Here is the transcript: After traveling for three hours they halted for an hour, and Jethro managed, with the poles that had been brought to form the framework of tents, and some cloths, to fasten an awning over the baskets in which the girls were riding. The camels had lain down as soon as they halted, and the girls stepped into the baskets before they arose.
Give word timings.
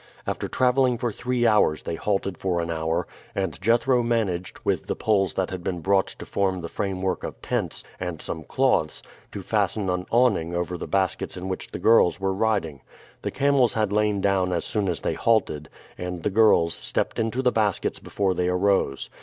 After 0.25 0.47
traveling 0.47 0.97
for 0.97 1.11
three 1.11 1.45
hours 1.45 1.83
they 1.83 1.93
halted 1.93 2.35
for 2.35 2.59
an 2.59 2.71
hour, 2.71 3.05
and 3.35 3.61
Jethro 3.61 4.01
managed, 4.01 4.57
with 4.63 4.87
the 4.87 4.95
poles 4.95 5.35
that 5.35 5.51
had 5.51 5.63
been 5.63 5.79
brought 5.81 6.07
to 6.07 6.25
form 6.25 6.59
the 6.61 6.67
framework 6.69 7.23
of 7.23 7.39
tents, 7.43 7.83
and 7.99 8.19
some 8.19 8.43
cloths, 8.43 9.03
to 9.31 9.43
fasten 9.43 9.91
an 9.91 10.07
awning 10.09 10.55
over 10.55 10.75
the 10.75 10.87
baskets 10.87 11.37
in 11.37 11.49
which 11.49 11.69
the 11.69 11.77
girls 11.77 12.19
were 12.19 12.33
riding. 12.33 12.81
The 13.21 13.29
camels 13.29 13.73
had 13.73 13.93
lain 13.93 14.21
down 14.21 14.51
as 14.53 14.65
soon 14.65 14.89
as 14.89 15.01
they 15.01 15.13
halted, 15.13 15.69
and 15.99 16.23
the 16.23 16.31
girls 16.31 16.73
stepped 16.73 17.19
into 17.19 17.43
the 17.43 17.51
baskets 17.51 17.99
before 17.99 18.33
they 18.33 18.47
arose. 18.47 19.11